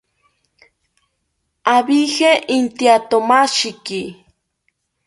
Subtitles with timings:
[1.75, 4.01] Abije intyatomashiki